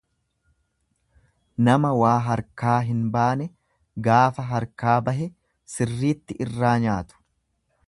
Nama 1.67 1.91
waa 1.99 2.15
harkaa 2.27 2.79
hin 2.87 3.03
baane 3.17 3.47
gaafa 4.09 4.49
harkaa 4.55 4.99
bahe 5.11 5.31
sirriitti 5.77 6.41
irraa 6.47 6.75
nyaatu. 6.87 7.25